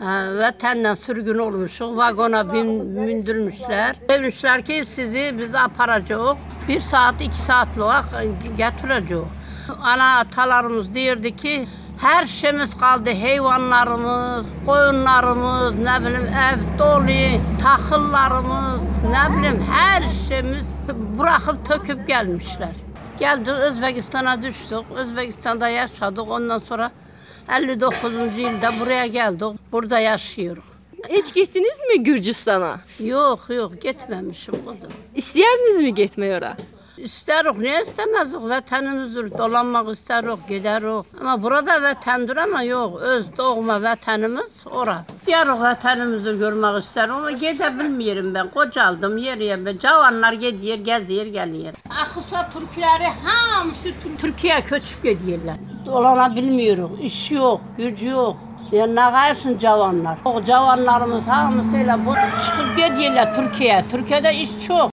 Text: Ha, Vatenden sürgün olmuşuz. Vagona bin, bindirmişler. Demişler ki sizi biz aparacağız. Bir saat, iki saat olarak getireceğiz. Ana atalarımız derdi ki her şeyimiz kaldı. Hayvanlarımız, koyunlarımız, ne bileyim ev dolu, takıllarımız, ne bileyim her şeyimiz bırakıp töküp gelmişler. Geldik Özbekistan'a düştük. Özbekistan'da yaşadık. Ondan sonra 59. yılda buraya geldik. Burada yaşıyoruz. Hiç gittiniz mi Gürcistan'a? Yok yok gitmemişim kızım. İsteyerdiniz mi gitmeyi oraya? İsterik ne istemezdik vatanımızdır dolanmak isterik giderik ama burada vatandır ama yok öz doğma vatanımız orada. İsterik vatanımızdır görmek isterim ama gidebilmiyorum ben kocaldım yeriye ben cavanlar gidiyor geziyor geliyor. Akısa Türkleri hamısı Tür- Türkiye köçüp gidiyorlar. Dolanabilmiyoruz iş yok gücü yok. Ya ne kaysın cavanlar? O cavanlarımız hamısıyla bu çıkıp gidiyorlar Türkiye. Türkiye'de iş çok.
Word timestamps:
Ha, 0.00 0.26
Vatenden 0.38 0.94
sürgün 0.94 1.38
olmuşuz. 1.38 1.96
Vagona 1.96 2.52
bin, 2.52 2.96
bindirmişler. 3.06 3.96
Demişler 4.08 4.64
ki 4.64 4.82
sizi 4.88 5.34
biz 5.38 5.54
aparacağız. 5.54 6.36
Bir 6.68 6.80
saat, 6.80 7.20
iki 7.20 7.42
saat 7.42 7.78
olarak 7.78 8.04
getireceğiz. 8.56 9.24
Ana 9.82 10.18
atalarımız 10.18 10.94
derdi 10.94 11.36
ki 11.36 11.68
her 12.00 12.26
şeyimiz 12.26 12.78
kaldı. 12.78 13.10
Hayvanlarımız, 13.20 14.46
koyunlarımız, 14.66 15.74
ne 15.74 16.00
bileyim 16.00 16.26
ev 16.26 16.78
dolu, 16.78 17.42
takıllarımız, 17.62 18.80
ne 19.10 19.38
bileyim 19.38 19.64
her 19.72 20.02
şeyimiz 20.28 20.64
bırakıp 21.18 21.64
töküp 21.64 22.08
gelmişler. 22.08 22.72
Geldik 23.18 23.48
Özbekistan'a 23.48 24.42
düştük. 24.42 24.90
Özbekistan'da 24.96 25.68
yaşadık. 25.68 26.28
Ondan 26.30 26.58
sonra 26.58 26.90
59. 27.48 28.38
yılda 28.38 28.68
buraya 28.80 29.06
geldik. 29.06 29.60
Burada 29.72 29.98
yaşıyoruz. 29.98 30.64
Hiç 31.08 31.34
gittiniz 31.34 31.80
mi 31.88 32.04
Gürcistan'a? 32.04 32.80
Yok 33.00 33.40
yok 33.48 33.82
gitmemişim 33.82 34.54
kızım. 34.54 34.90
İsteyerdiniz 35.14 35.80
mi 35.80 35.94
gitmeyi 35.94 36.34
oraya? 36.34 36.56
İsterik 36.96 37.58
ne 37.58 37.82
istemezdik 37.82 38.40
vatanımızdır 38.42 39.38
dolanmak 39.38 39.88
isterik 39.98 40.48
giderik 40.48 41.06
ama 41.20 41.42
burada 41.42 41.82
vatandır 41.82 42.36
ama 42.36 42.62
yok 42.62 43.00
öz 43.02 43.26
doğma 43.38 43.82
vatanımız 43.82 44.50
orada. 44.70 45.04
İsterik 45.20 45.60
vatanımızdır 45.60 46.34
görmek 46.34 46.82
isterim 46.84 47.14
ama 47.14 47.30
gidebilmiyorum 47.30 48.34
ben 48.34 48.50
kocaldım 48.50 49.16
yeriye 49.18 49.66
ben 49.66 49.78
cavanlar 49.78 50.32
gidiyor 50.32 50.76
geziyor 50.78 51.26
geliyor. 51.26 51.74
Akısa 51.90 52.50
Türkleri 52.52 53.08
hamısı 53.24 53.82
Tür- 53.82 54.16
Türkiye 54.18 54.64
köçüp 54.64 55.02
gidiyorlar. 55.02 55.56
Dolanabilmiyoruz 55.86 56.90
iş 57.00 57.30
yok 57.30 57.60
gücü 57.76 58.06
yok. 58.06 58.36
Ya 58.72 58.86
ne 58.86 59.10
kaysın 59.12 59.58
cavanlar? 59.58 60.18
O 60.24 60.44
cavanlarımız 60.44 61.26
hamısıyla 61.26 61.98
bu 62.06 62.14
çıkıp 62.44 62.76
gidiyorlar 62.76 63.34
Türkiye. 63.36 63.84
Türkiye'de 63.90 64.34
iş 64.34 64.50
çok. 64.66 64.76